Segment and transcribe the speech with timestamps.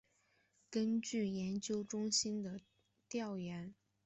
[0.71, 2.59] 根据研究中心的
[3.07, 3.75] 调研